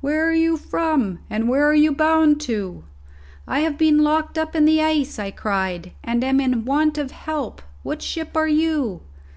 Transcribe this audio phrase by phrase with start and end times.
[0.00, 2.82] "Where are you from, and where are you bound to?"
[3.46, 7.12] "I have been locked up in the ice," I cried, "and am in want of
[7.12, 7.62] help.
[7.84, 9.02] What ship are you?"